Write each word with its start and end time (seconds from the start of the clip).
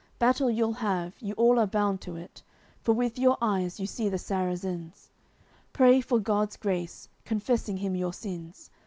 Battle 0.17 0.49
you'll 0.49 0.73
have, 0.73 1.13
you 1.19 1.35
all 1.35 1.59
are 1.59 1.67
bound 1.67 2.01
to 2.01 2.15
it, 2.15 2.41
For 2.81 2.91
with 2.91 3.19
your 3.19 3.37
eyes 3.39 3.79
you 3.79 3.85
see 3.85 4.09
the 4.09 4.17
Sarrazins. 4.17 5.11
Pray 5.73 6.01
for 6.01 6.17
God's 6.19 6.57
grace, 6.57 7.07
confessing 7.23 7.77
Him 7.77 7.95
your 7.95 8.11
sins! 8.13 8.71